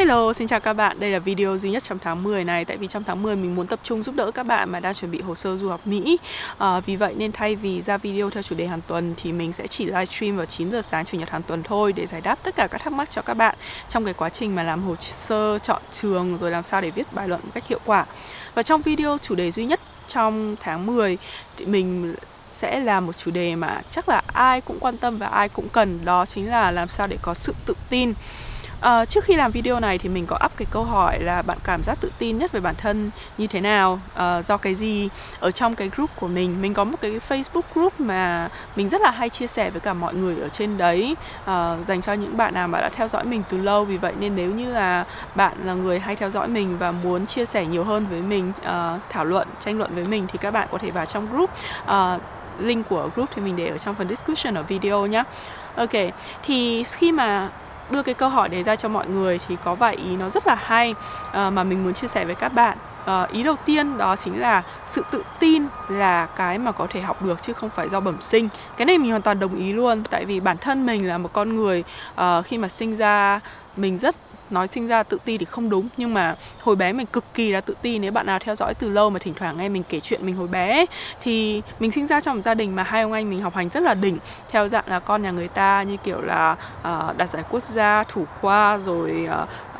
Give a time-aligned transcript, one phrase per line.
[0.00, 1.00] Hello, xin chào các bạn.
[1.00, 3.54] Đây là video duy nhất trong tháng 10 này tại vì trong tháng 10 mình
[3.54, 5.86] muốn tập trung giúp đỡ các bạn mà đang chuẩn bị hồ sơ du học
[5.86, 6.18] Mỹ.
[6.58, 9.52] À, vì vậy nên thay vì ra video theo chủ đề hàng tuần thì mình
[9.52, 12.38] sẽ chỉ livestream vào 9 giờ sáng chủ nhật hàng tuần thôi để giải đáp
[12.42, 13.54] tất cả các thắc mắc cho các bạn
[13.88, 17.12] trong cái quá trình mà làm hồ sơ chọn trường rồi làm sao để viết
[17.12, 18.06] bài luận một cách hiệu quả.
[18.54, 21.18] Và trong video chủ đề duy nhất trong tháng 10
[21.56, 22.14] thì mình
[22.52, 25.68] sẽ là một chủ đề mà chắc là ai cũng quan tâm và ai cũng
[25.68, 28.14] cần đó chính là làm sao để có sự tự tin
[28.80, 31.58] À, trước khi làm video này thì mình có up cái câu hỏi là bạn
[31.64, 35.08] cảm giác tự tin nhất về bản thân như thế nào, à, do cái gì
[35.40, 36.62] ở trong cái group của mình.
[36.62, 39.92] Mình có một cái Facebook group mà mình rất là hay chia sẻ với cả
[39.94, 43.24] mọi người ở trên đấy à, dành cho những bạn nào mà đã theo dõi
[43.24, 43.84] mình từ lâu.
[43.84, 45.04] Vì vậy nên nếu như là
[45.34, 48.52] bạn là người hay theo dõi mình và muốn chia sẻ nhiều hơn với mình,
[48.62, 51.50] à, thảo luận, tranh luận với mình thì các bạn có thể vào trong group.
[51.86, 52.18] À,
[52.58, 55.22] link của group thì mình để ở trong phần description ở video nhé.
[55.76, 55.90] Ok,
[56.42, 57.48] thì khi mà
[57.90, 60.46] đưa cái câu hỏi đấy ra cho mọi người thì có vài ý nó rất
[60.46, 62.78] là hay uh, mà mình muốn chia sẻ với các bạn.
[63.10, 67.00] Uh, ý đầu tiên đó chính là sự tự tin là cái mà có thể
[67.00, 68.48] học được chứ không phải do bẩm sinh.
[68.76, 71.30] Cái này mình hoàn toàn đồng ý luôn tại vì bản thân mình là một
[71.32, 71.84] con người
[72.20, 73.40] uh, khi mà sinh ra
[73.76, 74.16] mình rất
[74.52, 77.52] nói sinh ra tự ti thì không đúng nhưng mà hồi bé mình cực kỳ
[77.52, 77.98] là tự ti.
[77.98, 80.36] Nếu bạn nào theo dõi từ lâu mà thỉnh thoảng nghe mình kể chuyện mình
[80.36, 80.86] hồi bé
[81.22, 83.68] thì mình sinh ra trong một gia đình mà hai ông anh mình học hành
[83.68, 84.18] rất là đỉnh.
[84.48, 88.04] Theo dạng là con nhà người ta như kiểu là uh, đạt giải quốc gia
[88.04, 89.28] thủ khoa rồi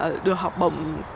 [0.05, 0.75] uh, được học bổng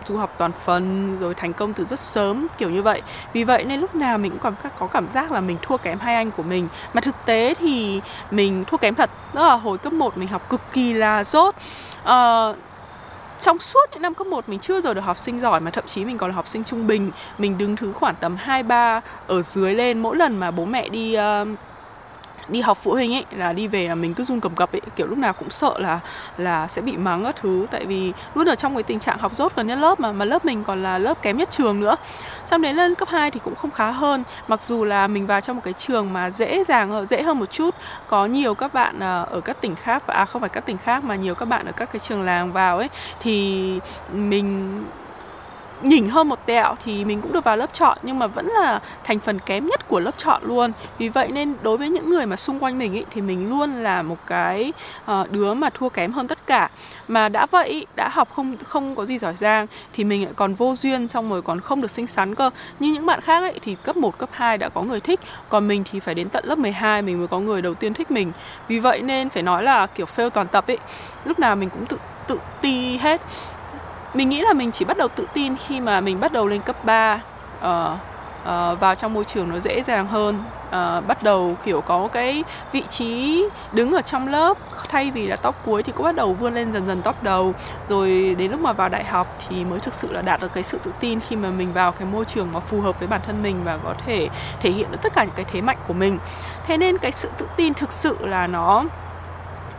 [0.09, 3.03] du học toàn phần rồi thành công từ rất sớm kiểu như vậy.
[3.33, 5.99] Vì vậy nên lúc nào mình cũng còn có cảm giác là mình thua kém
[5.99, 6.69] hai anh của mình.
[6.95, 9.11] Mà thực tế thì mình thua kém thật.
[9.33, 11.55] Đó là hồi cấp 1 mình học cực kỳ là dốt
[12.03, 12.57] uh,
[13.39, 15.85] trong suốt những năm cấp 1 mình chưa giờ được học sinh giỏi mà thậm
[15.87, 17.11] chí mình còn là học sinh trung bình.
[17.39, 20.89] Mình đứng thứ khoảng tầm 2 3 ở dưới lên mỗi lần mà bố mẹ
[20.89, 21.49] đi uh,
[22.49, 24.81] đi học phụ huynh ấy, là đi về là mình cứ run cầm cập ấy,
[24.97, 26.01] kiểu lúc nào cũng sợ là
[26.37, 27.67] là sẽ bị mắng các thứ.
[27.71, 30.25] Tại vì luôn ở trong cái tình trạng học dốt gần nhất lớp mà mà
[30.25, 31.97] lớp mình còn là lớp kém nhất trường nữa.
[32.45, 34.25] Xong đến lên cấp 2 thì cũng không khá hơn.
[34.49, 37.51] Mặc dù là mình vào trong một cái trường mà dễ dàng dễ hơn một
[37.51, 37.75] chút.
[38.09, 40.79] Có nhiều các bạn à, ở các tỉnh khác, và à không phải các tỉnh
[40.79, 42.89] khác mà nhiều các bạn ở các cái trường làng vào ấy,
[43.21, 43.81] thì
[44.13, 44.85] mình
[45.83, 48.81] nhỉnh hơn một tẹo thì mình cũng được vào lớp chọn nhưng mà vẫn là
[49.05, 50.73] thành phần kém nhất của lớp chọn luôn.
[50.99, 53.83] Vì vậy nên đối với những người mà xung quanh mình ý, thì mình luôn
[53.83, 54.73] là một cái
[55.11, 56.71] uh, đứa mà thua kém hơn tất cả.
[57.09, 60.55] Mà đã vậy đã học không không có gì giỏi giang thì mình lại còn
[60.55, 62.51] vô duyên xong rồi còn không được xinh xắn cơ.
[62.79, 65.69] Như những bạn khác ấy thì cấp 1, cấp 2 đã có người thích còn
[65.69, 68.33] mình thì phải đến tận lớp 12 mình mới có người đầu tiên thích mình.
[68.69, 70.79] Vì vậy nên phải nói là kiểu fail toàn tập ấy
[71.25, 73.21] lúc nào mình cũng tự tự ti hết
[74.15, 76.63] mình nghĩ là mình chỉ bắt đầu tự tin khi mà mình bắt đầu lên
[76.63, 77.21] cấp 3
[77.59, 77.65] uh,
[78.45, 80.45] uh, vào trong môi trường nó dễ dàng hơn.
[80.67, 84.59] Uh, bắt đầu kiểu có cái vị trí đứng ở trong lớp
[84.89, 87.55] thay vì là top cuối thì cũng bắt đầu vươn lên dần dần top đầu.
[87.89, 90.63] Rồi đến lúc mà vào đại học thì mới thực sự là đạt được cái
[90.63, 93.21] sự tự tin khi mà mình vào cái môi trường mà phù hợp với bản
[93.27, 94.29] thân mình và có thể
[94.61, 96.19] thể hiện được tất cả những cái thế mạnh của mình.
[96.67, 98.85] Thế nên cái sự tự tin thực sự là nó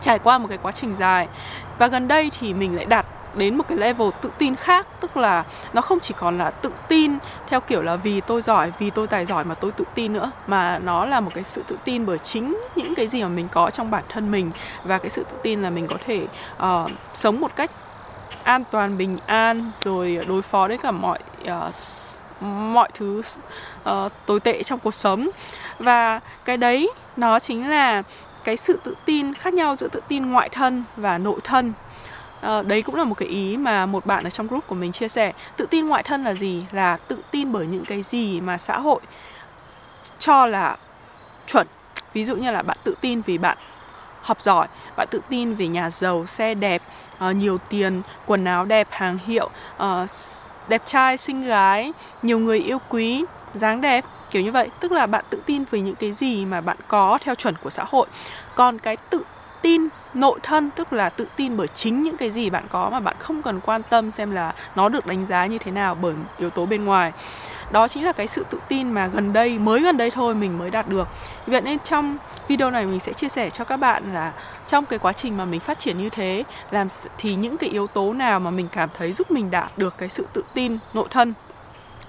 [0.00, 1.28] trải qua một cái quá trình dài.
[1.78, 5.16] Và gần đây thì mình lại đạt đến một cái level tự tin khác tức
[5.16, 7.12] là nó không chỉ còn là tự tin
[7.48, 10.30] theo kiểu là vì tôi giỏi vì tôi tài giỏi mà tôi tự tin nữa
[10.46, 13.48] mà nó là một cái sự tự tin bởi chính những cái gì mà mình
[13.52, 14.50] có trong bản thân mình
[14.84, 16.26] và cái sự tự tin là mình có thể
[16.56, 17.70] uh, sống một cách
[18.42, 21.74] an toàn bình an rồi đối phó với cả mọi uh,
[22.40, 23.22] mọi thứ
[23.90, 25.28] uh, tồi tệ trong cuộc sống.
[25.78, 28.02] Và cái đấy nó chính là
[28.44, 31.72] cái sự tự tin khác nhau giữa tự tin ngoại thân và nội thân
[32.40, 34.92] à, đấy cũng là một cái ý mà một bạn ở trong group của mình
[34.92, 35.32] chia sẻ.
[35.56, 36.64] Tự tin ngoại thân là gì?
[36.72, 39.00] Là tự tin bởi những cái gì mà xã hội
[40.18, 40.76] cho là
[41.46, 41.66] chuẩn.
[42.12, 43.58] Ví dụ như là bạn tự tin vì bạn
[44.22, 44.66] học giỏi
[44.96, 46.82] bạn tự tin vì nhà giàu xe đẹp
[47.28, 49.50] uh, nhiều tiền quần áo đẹp hàng hiệu
[49.82, 50.10] uh,
[50.68, 51.92] đẹp trai xinh gái
[52.22, 53.24] nhiều người yêu quý
[53.54, 54.68] dáng đẹp kiểu như vậy.
[54.80, 57.70] Tức là bạn tự tin vì những cái gì mà bạn có theo chuẩn của
[57.70, 58.06] xã hội.
[58.54, 59.24] Còn cái tự
[59.62, 63.00] tin nội thân, tức là tự tin bởi chính những cái gì bạn có mà
[63.00, 66.14] bạn không cần quan tâm xem là nó được đánh giá như thế nào bởi
[66.38, 67.12] yếu tố bên ngoài.
[67.70, 70.58] Đó chính là cái sự tự tin mà gần đây, mới gần đây thôi mình
[70.58, 71.08] mới đạt được.
[71.46, 72.16] Vậy nên trong
[72.48, 74.32] video này mình sẽ chia sẻ cho các bạn là
[74.66, 76.86] trong cái quá trình mà mình phát triển như thế, làm
[77.18, 80.08] thì những cái yếu tố nào mà mình cảm thấy giúp mình đạt được cái
[80.08, 81.34] sự tự tin nội thân.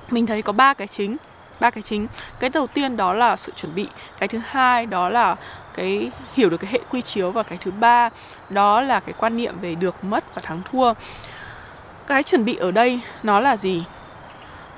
[0.10, 1.18] Mình thấy có ba cái chính,
[1.60, 2.08] ba cái chính.
[2.40, 3.88] Cái đầu tiên đó là sự chuẩn bị.
[4.18, 5.36] Cái thứ hai đó là
[5.78, 8.10] cái, hiểu được cái hệ quy chiếu và cái thứ ba,
[8.50, 10.94] đó là cái quan niệm về được, mất và thắng thua.
[12.08, 13.84] Cái chuẩn bị ở đây nó là gì?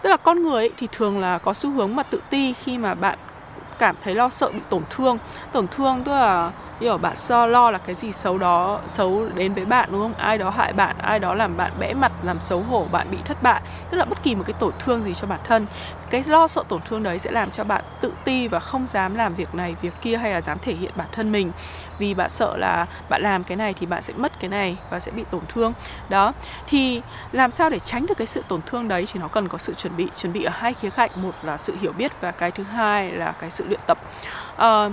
[0.01, 2.77] Tức là con người ấy thì thường là có xu hướng mà tự ti khi
[2.77, 3.17] mà bạn
[3.79, 5.17] cảm thấy lo sợ bị tổn thương.
[5.51, 9.53] Tổn thương tức là hiểu bạn so lo là cái gì xấu đó xấu đến
[9.53, 10.13] với bạn đúng không?
[10.17, 13.17] Ai đó hại bạn ai đó làm bạn bẽ mặt làm xấu hổ bạn bị
[13.25, 13.61] thất bại.
[13.89, 15.65] Tức là bất kỳ một cái tổn thương gì cho bản thân.
[16.09, 19.15] Cái lo sợ tổn thương đấy sẽ làm cho bạn tự ti và không dám
[19.15, 21.51] làm việc này việc kia hay là dám thể hiện bản thân mình.
[21.99, 24.99] Vì bạn sợ là bạn làm cái này thì bạn sẽ mất cái này và
[24.99, 25.73] sẽ bị tổn thương.
[26.09, 26.33] Đó
[26.67, 29.57] thì làm sao để tránh được cái sự tổn thương đấy thì nó cần có
[29.57, 31.09] sự chuẩn bị chuẩn bị ở hai khía cạnh.
[31.15, 33.97] Một là sự hiểu biết và cái thứ hai là cái sự luyện tập.
[34.55, 34.91] Uh,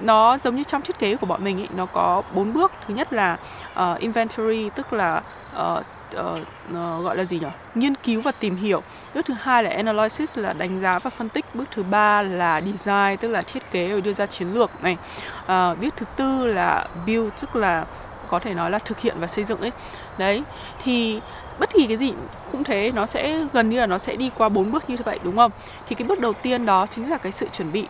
[0.00, 2.72] nó giống như trong thiết kế của bọn mình ý, nó có bốn bước.
[2.88, 3.36] Thứ nhất là
[3.80, 5.22] uh, inventory tức là
[5.56, 5.84] uh,
[6.18, 6.38] uh,
[6.70, 8.82] uh, gọi là gì nhỉ nghiên cứu và tìm hiểu.
[9.14, 11.44] Bước thứ hai là analysis là đánh giá và phân tích.
[11.54, 14.96] Bước thứ ba là design tức là thiết kế rồi đưa ra chiến lược này.
[15.40, 17.84] Uh, bước thứ tư là build tức là
[18.28, 19.72] có thể nói là thực hiện và xây dựng ấy.
[20.18, 20.42] Đấy
[20.84, 21.20] thì
[21.58, 22.12] bất kỳ cái gì
[22.52, 25.18] cũng thế nó sẽ gần như là nó sẽ đi qua bốn bước như vậy
[25.22, 25.50] đúng không?
[25.88, 27.86] Thì cái bước đầu tiên đó chính là cái sự chuẩn bị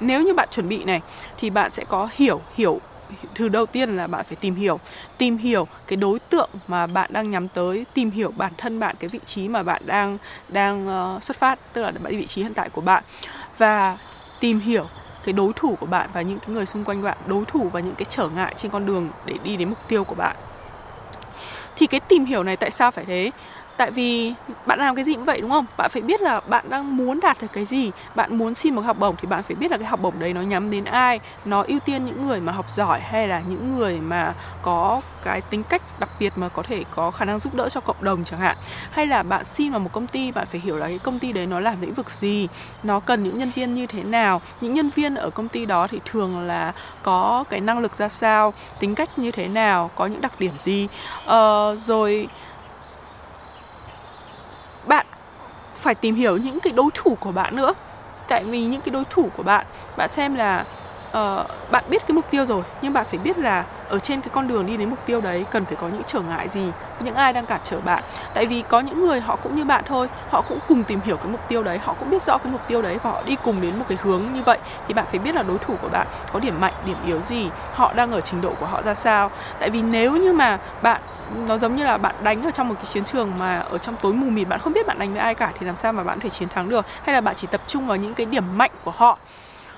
[0.00, 1.00] nếu như bạn chuẩn bị này
[1.36, 2.80] thì bạn sẽ có hiểu hiểu
[3.34, 4.80] thứ đầu tiên là bạn phải tìm hiểu.
[5.18, 8.96] Tìm hiểu cái đối tượng mà bạn đang nhắm tới tìm hiểu bản thân bạn
[8.98, 10.18] cái vị trí mà bạn đang
[10.48, 13.04] đang uh, xuất phát tức là vị trí hiện tại của bạn.
[13.58, 13.96] Và
[14.40, 14.84] tìm hiểu
[15.24, 17.80] cái đối thủ của bạn và những cái người xung quanh bạn đối thủ và
[17.80, 20.36] những cái trở ngại trên con đường để đi đến mục tiêu của bạn.
[21.76, 23.30] Thì cái tìm hiểu này tại sao phải thế?
[23.78, 24.34] Tại vì
[24.66, 25.66] bạn làm cái gì cũng vậy đúng không?
[25.76, 27.90] Bạn phải biết là bạn đang muốn đạt được cái gì.
[28.14, 30.32] Bạn muốn xin một học bổng thì bạn phải biết là cái học bổng đấy
[30.32, 33.78] nó nhắm đến ai nó ưu tiên những người mà học giỏi hay là những
[33.78, 37.54] người mà có cái tính cách đặc biệt mà có thể có khả năng giúp
[37.54, 38.56] đỡ cho cộng đồng chẳng hạn.
[38.90, 41.32] Hay là bạn xin vào một công ty bạn phải hiểu là cái công ty
[41.32, 42.48] đấy nó làm lĩnh vực gì
[42.82, 44.40] nó cần những nhân viên như thế nào.
[44.60, 46.72] Những nhân viên ở công ty đó thì thường là
[47.02, 50.52] có cái năng lực ra sao tính cách như thế nào có những đặc điểm
[50.58, 50.88] gì.
[51.26, 52.28] Ờ, rồi
[54.86, 55.06] bạn
[55.78, 57.74] phải tìm hiểu những cái đối thủ của bạn nữa.
[58.28, 59.66] Tại vì những cái đối thủ của bạn
[59.96, 60.64] bạn xem là
[61.08, 64.30] uh, bạn biết cái mục tiêu rồi nhưng bạn phải biết là ở trên cái
[64.32, 66.62] con đường đi đến mục tiêu đấy cần phải có những trở ngại gì
[67.00, 68.02] những ai đang cản trở bạn.
[68.34, 71.16] Tại vì có những người họ cũng như bạn thôi họ cũng cùng tìm hiểu
[71.16, 73.36] cái mục tiêu đấy họ cũng biết rõ cái mục tiêu đấy và họ đi
[73.44, 74.58] cùng đến một cái hướng như vậy
[74.88, 77.50] thì bạn phải biết là đối thủ của bạn có điểm mạnh điểm yếu gì
[77.72, 79.30] họ đang ở trình độ của họ ra sao.
[79.60, 81.00] Tại vì nếu như mà bạn
[81.48, 83.96] nó giống như là bạn đánh ở trong một cái chiến trường mà ở trong
[84.02, 86.02] tối mù mịt bạn không biết bạn đánh với ai cả thì làm sao mà
[86.02, 86.86] bạn có thể chiến thắng được?
[87.02, 89.18] Hay là bạn chỉ tập trung vào những cái điểm mạnh của họ?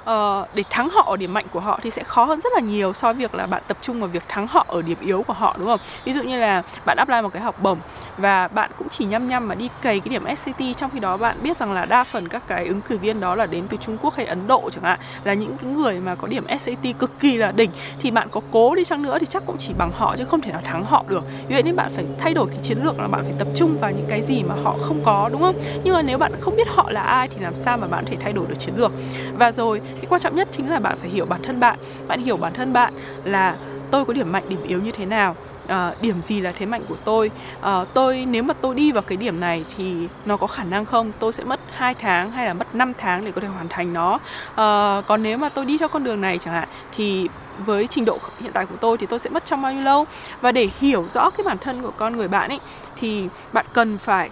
[0.00, 2.60] Uh, để thắng họ ở điểm mạnh của họ thì sẽ khó hơn rất là
[2.60, 5.22] nhiều so với việc là bạn tập trung vào việc thắng họ ở điểm yếu
[5.22, 5.80] của họ đúng không?
[6.04, 7.78] Ví dụ như là bạn apply một cái học bổng
[8.20, 11.16] và bạn cũng chỉ nhăm nhăm mà đi cày cái điểm SCT trong khi đó
[11.16, 13.76] bạn biết rằng là đa phần các cái ứng cử viên đó là đến từ
[13.76, 16.98] Trung Quốc hay Ấn Độ chẳng hạn, là những cái người mà có điểm SAT
[16.98, 17.70] cực kỳ là đỉnh.
[18.00, 20.40] Thì bạn có cố đi chăng nữa thì chắc cũng chỉ bằng họ chứ không
[20.40, 21.24] thể nào thắng họ được.
[21.48, 23.76] Vì vậy nên bạn phải thay đổi cái chiến lược là bạn phải tập trung
[23.78, 25.56] vào những cái gì mà họ không có, đúng không?
[25.84, 28.10] Nhưng mà nếu bạn không biết họ là ai thì làm sao mà bạn có
[28.10, 28.92] thể thay đổi được chiến lược?
[29.38, 31.78] Và rồi, cái quan trọng nhất chính là bạn phải hiểu bản thân bạn.
[32.08, 32.94] Bạn hiểu bản thân bạn
[33.24, 33.56] là
[33.90, 36.82] tôi có điểm mạnh, điểm yếu như thế nào uh, điểm gì là thế mạnh
[36.88, 37.30] của tôi?
[37.58, 40.84] Uh, tôi nếu mà tôi đi vào cái điểm này thì nó có khả năng
[40.84, 41.12] không?
[41.18, 43.92] Tôi sẽ mất 2 tháng hay là mất 5 tháng để có thể hoàn thành
[43.92, 44.14] nó.
[44.14, 47.28] Uh, còn nếu mà tôi đi theo con đường này chẳng hạn thì
[47.58, 50.06] với trình độ hiện tại của tôi thì tôi sẽ mất trong bao nhiêu lâu?
[50.40, 52.60] Và để hiểu rõ cái bản thân của con người bạn ấy
[52.96, 54.30] thì bạn cần phải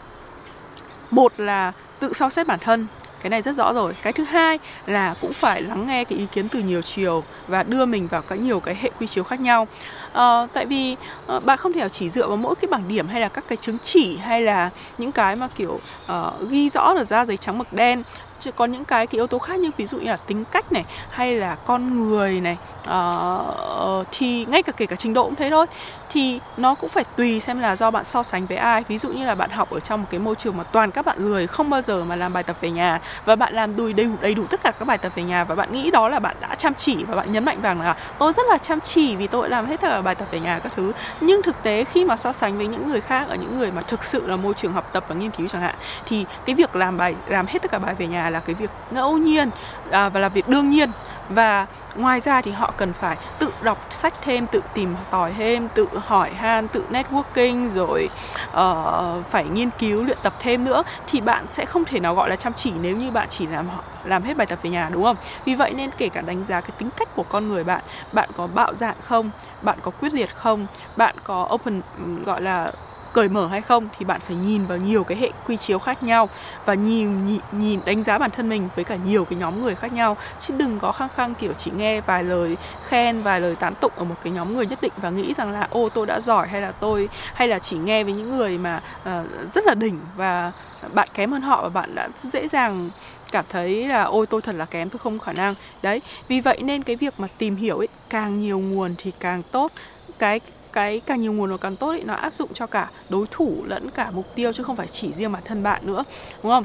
[1.10, 2.86] một là tự so xét bản thân.
[3.20, 3.94] Cái này rất rõ rồi.
[4.02, 7.62] Cái thứ hai là cũng phải lắng nghe cái ý kiến từ nhiều chiều và
[7.62, 9.68] đưa mình vào cái nhiều cái hệ quy chiếu khác nhau
[10.12, 10.96] à, tại vì
[11.26, 13.44] ờ, à, bạn không thể chỉ dựa vào mỗi cái bảng điểm hay là các
[13.48, 17.36] cái chứng chỉ hay là những cái mà kiểu à, ghi rõ được ra giấy
[17.36, 18.02] trắng mực đen.
[18.40, 20.72] Chứ có những cái cái yếu tố khác như ví dụ như là tính cách
[20.72, 22.56] này hay là con người này
[22.90, 25.66] uh, thì ngay cả kể cả trình độ cũng thế thôi.
[26.12, 28.84] Thì nó cũng phải tùy xem là do bạn so sánh với ai.
[28.88, 31.04] Ví dụ như là bạn học ở trong một cái môi trường mà toàn các
[31.04, 33.92] bạn lười không bao giờ mà làm bài tập về nhà và bạn làm đùi
[33.92, 36.08] đầy đủ đầy đủ tất cả các bài tập về nhà và bạn nghĩ đó
[36.08, 38.80] là bạn đã chăm chỉ và bạn nhấn mạnh rằng là tôi rất là chăm
[38.80, 40.92] chỉ vì tôi làm hết bài tập về nhà các thứ.
[41.20, 43.82] Nhưng thực tế khi mà so sánh với những người khác ở những người mà
[43.82, 45.74] thực sự là môi trường học tập và nghiên cứu chẳng hạn
[46.06, 48.70] thì cái việc làm bài làm hết tất cả bài về nhà là cái việc
[48.90, 49.50] ngẫu nhiên
[49.90, 50.90] à, và là việc đương nhiên.
[51.28, 55.68] Và ngoài ra thì họ cần phải tự đọc sách thêm tự tìm tòi thêm
[55.68, 58.08] tự hỏi han tự networking rồi
[58.50, 60.82] uh, phải nghiên cứu luyện tập thêm nữa.
[61.06, 63.68] Thì bạn sẽ không thể nào gọi là chăm chỉ nếu như bạn chỉ làm
[64.04, 65.16] làm hết bài tập về nhà đúng không?
[65.44, 68.30] Vì vậy nên kể cả đánh giá cái tính cách của con người bạn bạn
[68.36, 69.30] có bạo dạn không?
[69.62, 70.66] Bạn có quyết liệt không?
[70.96, 71.80] Bạn có open
[72.24, 72.72] gọi là
[73.18, 76.02] cởi mở hay không thì bạn phải nhìn vào nhiều cái hệ quy chiếu khác
[76.02, 76.28] nhau
[76.64, 79.74] và nhìn nhìn, nhìn đánh giá bản thân mình với cả nhiều cái nhóm người
[79.74, 80.16] khác nhau.
[80.40, 82.56] Chứ đừng có khăng khăng kiểu chỉ nghe vài lời
[82.88, 85.50] khen vài lời tán tụng ở một cái nhóm người nhất định và nghĩ rằng
[85.50, 88.58] là ô tôi đã giỏi hay là tôi hay là chỉ nghe với những người
[88.58, 90.52] mà uh, rất là đỉnh và
[90.92, 92.90] bạn kém hơn họ và bạn đã dễ dàng
[93.32, 95.52] cảm thấy là ôi tôi thật là kém tôi không khả năng.
[95.82, 99.42] Đấy vì vậy nên cái việc mà tìm hiểu ấy càng nhiều nguồn thì càng
[99.50, 99.72] tốt.
[100.18, 100.40] Cái
[100.72, 103.64] cái càng nhiều nguồn nó càng tốt ấy, nó áp dụng cho cả đối thủ
[103.64, 106.04] lẫn cả mục tiêu chứ không phải chỉ riêng bản thân bạn nữa
[106.42, 106.64] đúng không?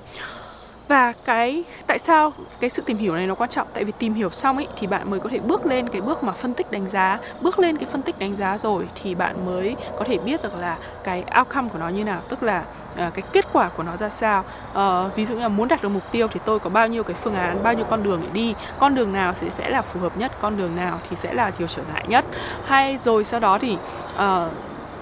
[0.87, 3.67] Và cái tại sao cái sự tìm hiểu này nó quan trọng?
[3.73, 6.23] Tại vì tìm hiểu xong ấy thì bạn mới có thể bước lên cái bước
[6.23, 7.19] mà phân tích đánh giá.
[7.41, 10.55] Bước lên cái phân tích đánh giá rồi thì bạn mới có thể biết được
[10.55, 12.21] là cái outcome của nó như nào.
[12.29, 12.63] Tức là
[12.97, 14.43] À, cái kết quả của nó ra sao?
[14.71, 17.03] Uh, ví dụ như là muốn đạt được mục tiêu thì tôi có bao nhiêu
[17.03, 18.55] cái phương án bao nhiêu con đường để đi?
[18.79, 20.31] Con đường nào sẽ sẽ là phù hợp nhất?
[20.41, 22.25] Con đường nào thì sẽ là điều trở ngại nhất?
[22.65, 23.77] Hay rồi sau đó thì
[24.15, 24.51] uh,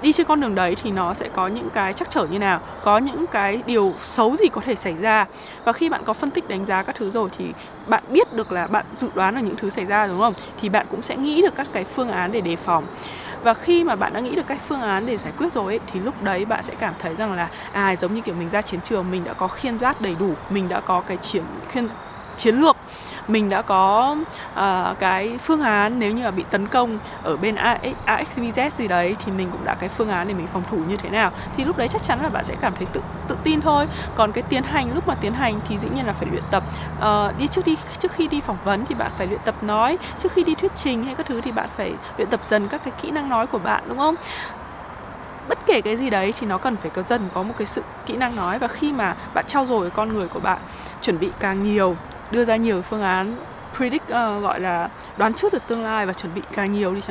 [0.02, 2.60] đi trên con đường đấy thì nó sẽ có những cái chắc trở như nào?
[2.84, 5.26] Có những cái điều xấu gì có thể xảy ra?
[5.64, 7.46] Và khi bạn có phân tích đánh giá các thứ rồi thì
[7.88, 10.34] bạn biết được là bạn dự đoán được những thứ xảy ra đúng không?
[10.62, 12.84] Thì bạn cũng sẽ nghĩ được các cái phương án để đề phòng
[13.44, 15.80] và khi mà bạn đã nghĩ được cách phương án để giải quyết rồi ấy,
[15.92, 18.62] thì lúc đấy bạn sẽ cảm thấy rằng là à giống như kiểu mình ra
[18.62, 21.88] chiến trường mình đã có khiên giác đầy đủ mình đã có cái chiến khiên
[22.38, 22.78] chiến lược
[23.28, 24.16] mình đã có
[24.54, 27.56] uh, cái phương án nếu như là bị tấn công ở bên
[28.06, 30.98] AXVZ gì đấy thì mình cũng đã cái phương án để mình phòng thủ như
[30.98, 31.32] thế nào.
[31.58, 33.88] Thì lúc đấy chắc chắn là bạn sẽ cảm thấy tự tự tin thôi.
[34.16, 36.64] Còn cái tiến hành lúc mà tiến hành thì dĩ nhiên là phải luyện tập.
[36.98, 39.98] Uh, đi trước đi trước khi đi phỏng vấn thì bạn phải luyện tập nói.
[40.20, 42.82] Trước khi đi thuyết trình hay các thứ thì bạn phải luyện tập dần các
[42.84, 44.16] cái kỹ năng nói của bạn đúng không?
[45.50, 47.84] Bất kể cái gì đấy thì nó cần phải có dần có một cái sự
[48.06, 48.60] kỹ năng nói.
[48.60, 50.60] Và khi mà bạn trau dồi con người của bạn
[51.02, 51.96] chuẩn bị càng nhiều
[52.32, 53.36] đưa ra nhiều phương án
[53.78, 57.02] predict uh, gọi là đoán trước được tương lai và chuẩn bị càng nhiều đi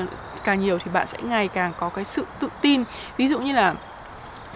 [0.45, 2.85] càng nhiều thì bạn sẽ ngày càng có cái sự tự tin.
[3.17, 3.75] Ví dụ như là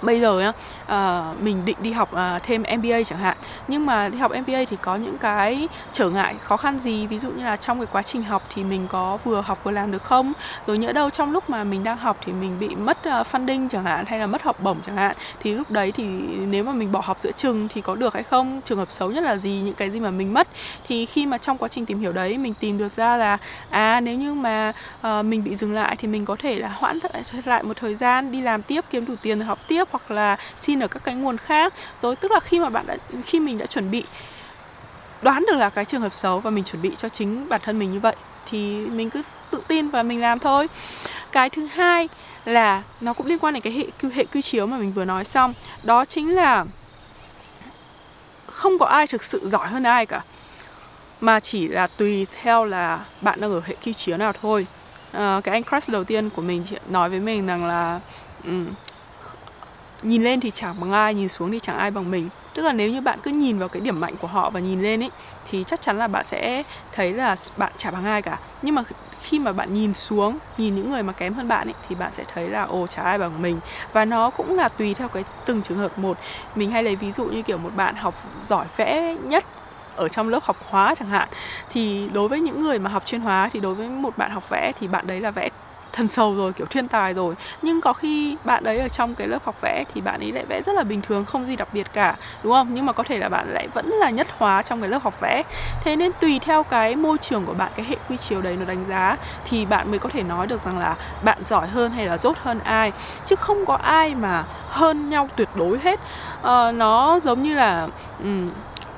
[0.03, 0.53] bây giờ nhá
[0.93, 3.37] uh, mình định đi học uh, thêm MBA chẳng hạn.
[3.69, 7.07] Nhưng mà đi học MBA thì có những cái trở ngại khó khăn gì?
[7.07, 9.71] Ví dụ như là trong cái quá trình học thì mình có vừa học vừa
[9.71, 10.33] làm được không?
[10.67, 13.69] Rồi nhỡ đâu trong lúc mà mình đang học thì mình bị mất uh, funding
[13.69, 16.05] chẳng hạn hay là mất học bổng chẳng hạn thì lúc đấy thì
[16.47, 18.61] nếu mà mình bỏ học giữa chừng thì có được hay không?
[18.65, 19.51] Trường hợp xấu nhất là gì?
[19.65, 20.49] Những cái gì mà mình mất?
[20.89, 23.39] Thì khi mà trong quá trình tìm hiểu đấy mình tìm được ra là
[23.71, 24.73] à nếu như mà
[25.07, 26.99] uh, mình bị dừng lại thì mình có thể là hoãn
[27.45, 30.37] lại một thời gian đi làm tiếp kiếm đủ tiền để học tiếp hoặc là
[30.59, 31.75] xin ở các cái nguồn khác.
[32.03, 34.05] Rồi tức là khi mà bạn đã khi mình đã chuẩn bị
[35.23, 37.79] đoán được là cái trường hợp xấu và mình chuẩn bị cho chính bản thân
[37.79, 38.17] mình như vậy
[38.47, 40.69] thì mình cứ tự tin và mình làm thôi.
[41.33, 42.09] Cái thứ hai
[42.45, 45.25] là nó cũng liên quan đến cái hệ hệ quy chiếu mà mình vừa nói
[45.25, 45.55] xong.
[45.83, 46.65] Đó chính là
[48.47, 50.21] không có ai thực sự giỏi hơn ai cả
[51.21, 54.67] mà chỉ là tùy theo là bạn đang ở hệ quy chiếu nào thôi.
[55.13, 58.01] À, cái anh crush đầu tiên của mình nói với mình rằng là
[58.45, 58.67] um,
[60.05, 62.29] nhìn lên thì chẳng bằng ai, nhìn xuống thì chẳng ai bằng mình.
[62.55, 64.83] Tức là nếu như bạn cứ nhìn vào cái điểm mạnh của họ và nhìn
[64.83, 65.11] lên ấy,
[65.51, 68.39] thì chắc chắn là bạn sẽ thấy là bạn chả bằng ai cả.
[68.63, 68.83] Nhưng mà
[69.21, 72.13] khi mà bạn nhìn xuống, nhìn những người mà kém hơn bạn ấy, thì bạn
[72.13, 73.61] sẽ thấy là, ồ, chả ai bằng mình.
[73.93, 75.99] Và nó cũng là tùy theo cái từng trường hợp.
[75.99, 76.19] Một,
[76.55, 79.45] mình hay lấy ví dụ như kiểu một bạn học giỏi vẽ nhất
[79.97, 81.29] ở trong lớp học hóa chẳng hạn,
[81.71, 84.49] thì đối với những người mà học chuyên hóa thì đối với một bạn học
[84.51, 85.49] vẽ thì bạn đấy là vẽ
[85.95, 87.35] thần sầu rồi kiểu thiên tài rồi.
[87.63, 90.45] Nhưng có khi bạn đấy ở trong cái lớp học vẽ thì bạn ấy lại
[90.49, 92.75] vẽ rất là bình thường không gì đặc biệt cả đúng không?
[92.75, 95.21] Nhưng mà có thể là bạn lại vẫn là nhất hóa trong cái lớp học
[95.21, 95.43] vẽ.
[95.85, 98.65] Thế nên tùy theo cái môi trường của bạn cái hệ quy chiếu đấy nó
[98.65, 102.07] đánh giá thì bạn mới có thể nói được rằng là bạn giỏi hơn hay
[102.07, 102.93] là dốt hơn ai.
[103.25, 106.01] Chứ không có ai mà hơn nhau tuyệt đối hết.
[106.41, 107.89] Uh, nó giống như là
[108.23, 108.49] um,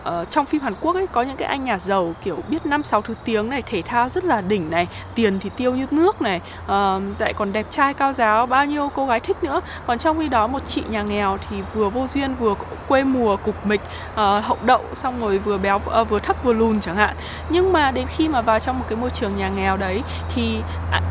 [0.07, 2.83] uh, trong phim Hàn Quốc ấy có những cái anh nhà giàu kiểu biết năm
[2.83, 6.23] sáu thứ tiếng này thể thao rất là đỉnh này tiền thì tiêu như nước
[6.23, 9.61] này uh, dạy còn đẹp trai cao giáo bao nhiêu cô gái thích nữa.
[9.87, 12.55] Còn trong khi đó một chị nhà nghèo thì vừa vô duyên vừa
[12.89, 13.81] quê mùa cục mịch
[14.13, 17.17] uh, hậu đậu xong rồi vừa béo uh, vừa thấp vừa lùn chẳng hạn.
[17.49, 20.03] Nhưng mà đến khi mà vào trong một cái môi trường nhà nghèo đấy
[20.35, 20.59] thì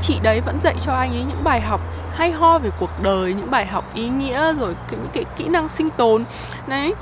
[0.01, 1.81] chị đấy vẫn dạy cho anh ấy những bài học
[2.15, 5.69] hay ho về cuộc đời những bài học ý nghĩa rồi những cái kỹ năng
[5.69, 6.23] sinh tồn.
[6.67, 6.93] Đấy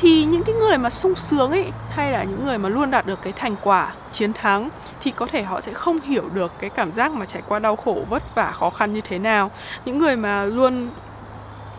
[0.00, 3.06] thì những cái người mà sung sướng ấy, hay là những người mà luôn đạt
[3.06, 4.68] được cái thành quả chiến thắng,
[5.00, 7.76] thì có thể họ sẽ không hiểu được cái cảm giác mà trải qua đau
[7.76, 9.50] khổ, vất vả, khó khăn như thế nào.
[9.84, 10.90] Những người mà luôn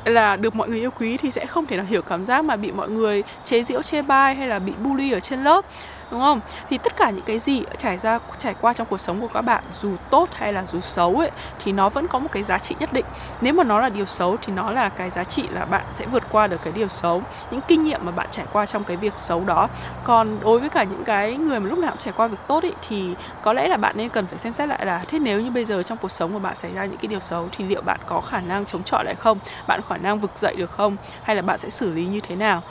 [0.05, 2.55] là được mọi người yêu quý thì sẽ không thể nào hiểu cảm giác mà
[2.55, 5.65] bị mọi người chế giễu, chê bai hay là bị bully ở trên lớp
[6.11, 6.39] đúng không?
[6.69, 9.41] Thì tất cả những cái gì trải ra, trải qua trong cuộc sống của các
[9.41, 11.31] bạn, dù tốt hay là dù xấu ấy,
[11.63, 13.05] thì nó vẫn có một cái giá trị nhất định.
[13.41, 16.05] Nếu mà nó là điều xấu thì nó là cái giá trị là bạn sẽ
[16.05, 17.23] vượt qua được cái điều xấu.
[17.51, 19.69] Những kinh nghiệm mà bạn trải qua trong cái việc xấu đó.
[20.03, 22.63] Còn đối với cả những cái người mà lúc nào cũng trải qua việc tốt
[22.63, 25.41] ấy, thì có lẽ là bạn nên cần phải xem xét lại là, thế nếu
[25.41, 27.65] như bây giờ trong cuộc sống của bạn xảy ra những cái điều xấu thì
[27.65, 29.39] liệu bạn có khả năng chống chọi lại không?
[29.67, 30.97] Bạn khả năng vực dậy được không?
[31.23, 32.61] Hay là bạn sẽ xử lý như thế nào?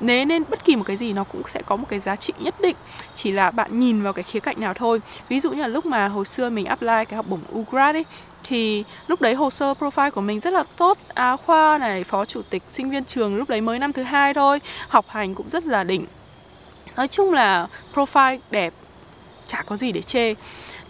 [0.00, 2.32] Nếu nên bất kỳ một cái gì nó cũng sẽ có một cái giá trị
[2.38, 2.76] nhất định,
[3.14, 5.00] chỉ là bạn nhìn vào cái khía cạnh nào thôi.
[5.28, 8.04] Ví dụ như là lúc mà hồi xưa mình apply cái học bổng UGRAD ấy,
[8.48, 10.98] thì lúc đấy hồ sơ profile của mình rất là tốt.
[11.14, 14.34] Á khoa này, phó chủ tịch, sinh viên trường lúc đấy mới năm thứ hai
[14.34, 16.06] thôi, học hành cũng rất là đỉnh.
[16.96, 18.72] Nói chung là profile đẹp,
[19.46, 20.34] chả có gì để chê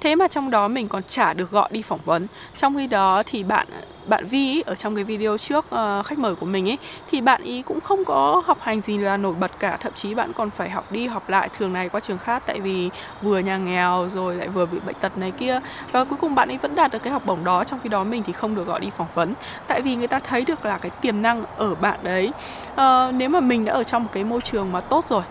[0.00, 2.26] thế mà trong đó mình còn chả được gọi đi phỏng vấn.
[2.56, 3.66] Trong khi đó thì bạn
[4.06, 6.78] bạn Vi ý, ở trong cái video trước uh, khách mời của mình ấy
[7.10, 9.76] thì bạn ý cũng không có học hành gì là nổi bật cả.
[9.80, 12.60] Thậm chí bạn còn phải học đi học lại trường này qua trường khác tại
[12.60, 12.90] vì
[13.22, 15.60] vừa nhà nghèo rồi lại vừa bị bệnh tật này kia.
[15.92, 18.04] Và cuối cùng bạn ấy vẫn đạt được cái học bổng đó trong khi đó
[18.04, 19.34] mình thì không được gọi đi phỏng vấn.
[19.66, 22.32] Tại vì người ta thấy được là cái tiềm năng ở bạn đấy.
[22.72, 25.22] Uh, nếu mà mình đã ở trong một cái môi trường mà tốt rồi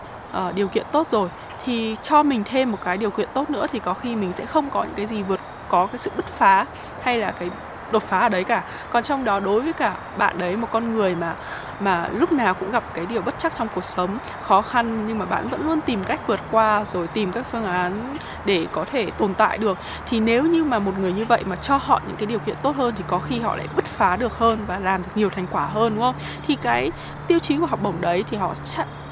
[0.48, 1.28] uh, điều kiện tốt rồi
[1.66, 4.46] thì cho mình thêm một cái điều kiện tốt nữa thì có khi mình sẽ
[4.46, 6.66] không có những cái gì vượt, có cái sự bứt phá
[7.02, 7.50] hay là cái
[7.92, 8.62] đột phá ở đấy cả.
[8.90, 11.34] Còn trong đó đối với cả bạn đấy, một con người mà
[11.80, 15.18] mà lúc nào cũng gặp cái điều bất chắc trong cuộc sống, khó khăn nhưng
[15.18, 18.84] mà bạn vẫn luôn tìm cách vượt qua rồi tìm các phương án để có
[18.92, 22.00] thể tồn tại được, thì nếu như mà một người như vậy mà cho họ
[22.06, 24.58] những cái điều kiện tốt hơn thì có khi họ lại bứt phá được hơn
[24.66, 26.14] và làm được nhiều thành quả hơn, đúng không?
[26.46, 26.90] Thì cái
[27.26, 28.54] tiêu chí của học bổng đấy thì họ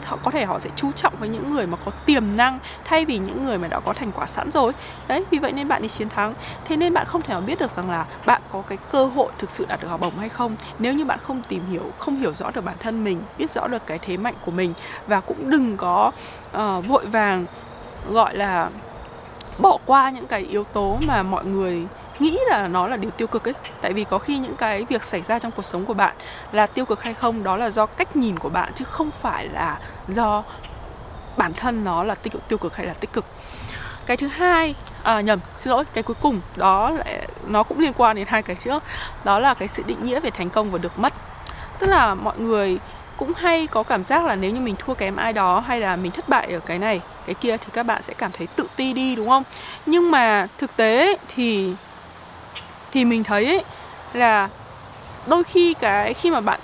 [0.05, 3.05] họ có thể họ sẽ chú trọng với những người mà có tiềm năng thay
[3.05, 4.73] vì những người mà đã có thành quả sẵn rồi.
[5.09, 6.35] Đấy vì vậy nên bạn đi chiến thắng.
[6.65, 9.29] Thế nên bạn không thể nào biết được rằng là bạn có cái cơ hội
[9.39, 10.57] thực sự đạt được học bổng hay không.
[10.79, 13.67] Nếu như bạn không tìm hiểu không hiểu rõ được bản thân mình biết rõ
[13.67, 14.75] được cái thế mạnh của mình
[15.07, 16.13] và cũng đừng có
[16.57, 17.47] uh, vội vàng
[18.11, 18.69] gọi là
[19.59, 21.87] bỏ qua những cái yếu tố mà mọi người
[22.19, 23.55] nghĩ là nó là điều tiêu cực ấy.
[23.81, 26.17] Tại vì có khi những cái việc xảy ra trong cuộc sống của bạn
[26.53, 29.49] là tiêu cực hay không đó là do cách nhìn của bạn chứ không phải
[29.49, 29.79] là
[30.09, 30.43] do
[31.37, 33.25] bản thân nó là tiêu, tiêu cực hay là tích cực.
[34.07, 37.93] Cái thứ hai à, nhầm xin lỗi cái cuối cùng đó lại nó cũng liên
[37.97, 38.83] quan đến hai cái trước
[39.25, 41.13] đó là cái sự định nghĩa về thành công và được mất.
[41.79, 42.79] Tức là mọi người
[43.17, 45.97] cũng hay có cảm giác là nếu như mình thua kém ai đó hay là
[45.97, 48.67] mình thất bại ở cái này cái kia thì các bạn sẽ cảm thấy tự
[48.77, 49.43] ti đi đúng không?
[49.87, 51.75] Nhưng mà thực tế thì
[52.95, 53.65] thì mình thấy ấy,
[54.13, 54.49] là
[55.27, 56.61] đôi khi cái khi mà bạn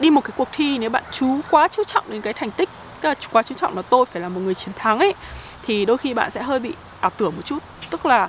[0.00, 2.68] đi một cái cuộc thi nếu bạn chú quá chú trọng đến cái thành tích
[3.00, 5.14] tức là quá chú trọng là tôi phải là một người chiến thắng ấy
[5.62, 7.58] thì đôi khi bạn sẽ hơi bị ảo tưởng một chút.
[7.90, 8.28] Tức là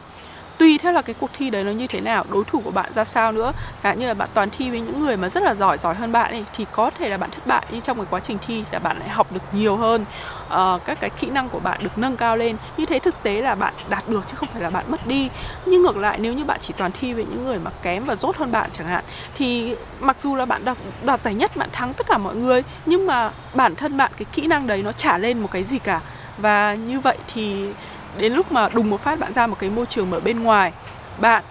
[0.57, 2.93] tùy theo là cái cuộc thi đấy nó như thế nào đối thủ của bạn
[2.93, 5.53] ra sao nữa cả như là bạn toàn thi với những người mà rất là
[5.53, 8.05] giỏi giỏi hơn bạn ấy, thì có thể là bạn thất bại nhưng trong cái
[8.09, 10.05] quá trình thi là bạn lại học được nhiều hơn
[10.45, 12.57] uh, các cái kỹ năng của bạn được nâng cao lên.
[12.77, 15.29] Như thế thực tế là bạn đạt được chứ không phải là bạn mất đi.
[15.65, 18.15] Nhưng ngược lại nếu như bạn chỉ toàn thi với những người mà kém và
[18.15, 19.03] dốt hơn bạn chẳng hạn
[19.35, 22.63] thì mặc dù là bạn đạt, đạt giải nhất bạn thắng tất cả mọi người
[22.85, 25.79] nhưng mà bản thân bạn cái kỹ năng đấy nó trả lên một cái gì
[25.79, 26.01] cả.
[26.37, 27.69] Và như vậy thì
[28.17, 30.71] đến lúc mà đùng một phát bạn ra một cái môi trường ở bên ngoài
[31.17, 31.43] bạn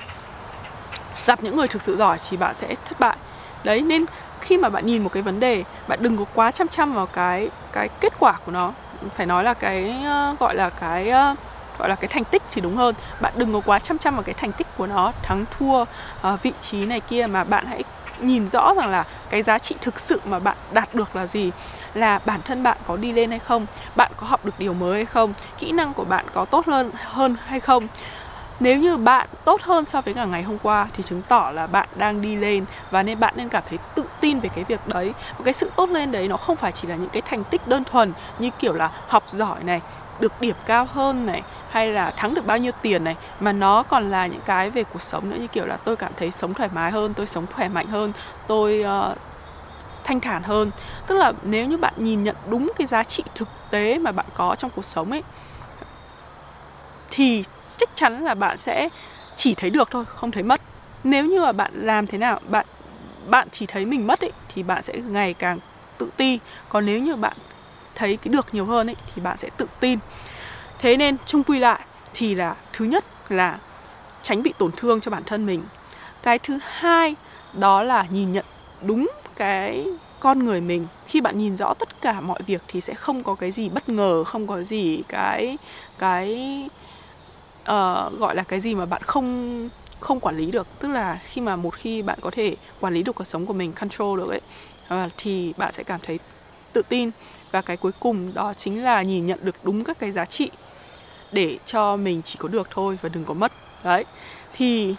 [1.27, 3.17] gặp những người thực sự giỏi thì bạn sẽ thất bại.
[3.65, 4.05] Đấy nên
[4.41, 7.07] khi mà bạn nhìn một cái vấn đề bạn đừng có quá chăm chăm vào
[7.07, 8.73] cái cái kết quả của nó.
[9.17, 9.95] Phải nói là cái
[10.33, 11.39] uh, gọi là cái uh,
[11.79, 12.95] gọi là cái thành tích thì đúng hơn.
[13.21, 16.43] Bạn đừng có quá chăm chăm vào cái thành tích của nó thắng thua uh,
[16.43, 17.85] vị trí này kia mà bạn hãy
[18.23, 21.51] nhìn rõ rằng là cái giá trị thực sự mà bạn đạt được là gì,
[21.95, 24.95] là bản thân bạn có đi lên hay không, bạn có học được điều mới
[24.95, 27.89] hay không, kỹ năng của bạn có tốt hơn hơn hay không.
[28.61, 31.67] Nếu như bạn tốt hơn so với cả ngày hôm qua thì chứng tỏ là
[31.67, 34.89] bạn đang đi lên và nên bạn nên cảm thấy tự tin về cái việc
[34.89, 35.13] đấy.
[35.39, 37.67] Và cái sự tốt lên đấy nó không phải chỉ là những cái thành tích
[37.67, 39.81] đơn thuần như kiểu là học giỏi này,
[40.21, 43.83] được điểm cao hơn này hay là thắng được bao nhiêu tiền này mà nó
[43.83, 46.55] còn là những cái về cuộc sống nữa như kiểu là tôi cảm thấy sống
[46.55, 48.13] thoải mái hơn tôi sống khỏe mạnh hơn
[48.47, 49.19] tôi uh,
[50.05, 50.71] thanh thản hơn.
[51.07, 54.27] Tức là nếu như bạn nhìn nhận đúng cái giá trị thực tế mà bạn
[54.35, 55.23] có trong cuộc sống ấy
[57.11, 57.45] thì
[57.77, 58.89] chắc chắn là bạn sẽ
[59.37, 60.61] chỉ thấy được thôi không thấy mất.
[61.05, 62.67] Nếu như mà bạn làm thế nào bạn
[63.27, 65.59] bạn chỉ thấy mình mất ấy thì bạn sẽ ngày càng
[65.99, 66.39] tự ti.
[66.69, 67.37] Còn nếu như bạn
[67.95, 69.99] thấy cái được nhiều hơn ấy thì bạn sẽ tự tin
[70.83, 71.81] thế nên chung quy lại
[72.15, 73.59] thì là thứ nhất là
[74.23, 75.63] tránh bị tổn thương cho bản thân mình.
[76.23, 77.15] Cái thứ hai
[77.53, 78.45] đó là nhìn nhận
[78.83, 79.87] đúng cái
[80.21, 80.87] con người mình.
[81.07, 83.89] Khi bạn nhìn rõ tất cả mọi việc thì sẽ không có cái gì bất
[83.89, 85.59] ngờ không có gì cái
[85.99, 86.63] cái
[87.61, 89.69] uh, gọi là cái gì mà bạn không
[90.01, 90.67] không quản lý được.
[90.79, 93.55] Tức là khi mà một khi bạn có thể quản lý được cuộc sống của
[93.55, 94.41] mình control được ấy
[95.05, 96.19] uh, thì bạn sẽ cảm thấy
[96.73, 97.11] tự tin.
[97.51, 100.51] Và cái cuối cùng đó chính là nhìn nhận được đúng các cái giá trị
[101.33, 103.53] để cho mình chỉ có được thôi và đừng có mất.
[103.85, 104.05] Đấy.
[104.53, 104.95] Thì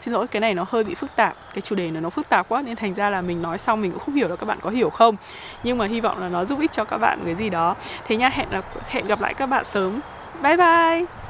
[0.00, 2.28] xin lỗi, cái này nó hơi bị phức tạp, cái chủ đề này nó phức
[2.28, 4.46] tạp quá nên thành ra là mình nói xong mình cũng không hiểu là các
[4.46, 5.16] bạn có hiểu không.
[5.62, 7.76] Nhưng mà hy vọng là nó giúp ích cho các bạn cái gì đó.
[8.06, 10.00] Thế nha, hẹn là hẹn gặp lại các bạn sớm.
[10.42, 11.21] Bye bye!